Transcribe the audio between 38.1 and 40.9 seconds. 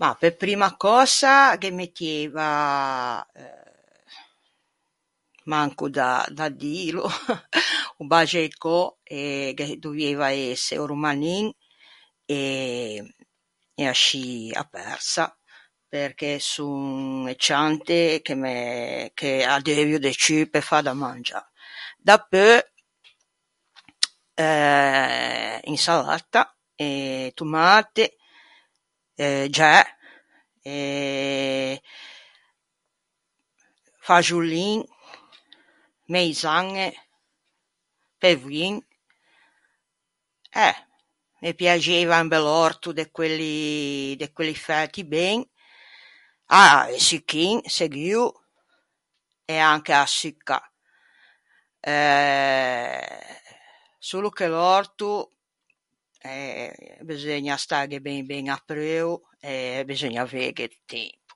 pevioin. Eh,